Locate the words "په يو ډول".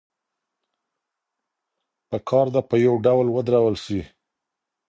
2.69-3.27